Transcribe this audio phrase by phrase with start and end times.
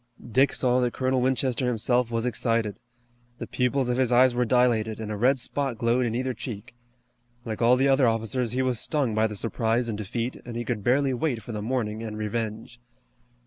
[0.31, 2.79] Dick saw that Colonel Winchester himself was excited.
[3.37, 6.73] The pupils of his eyes were dilated, and a red spot glowed in either cheek.
[7.45, 10.65] Like all the other officers he was stung by the surprise and defeat, and he
[10.65, 12.79] could barely wait for the morning and revenge.